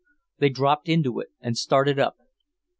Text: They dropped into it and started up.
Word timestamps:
They 0.39 0.49
dropped 0.49 0.89
into 0.89 1.19
it 1.19 1.27
and 1.41 1.55
started 1.55 1.99
up. 1.99 2.17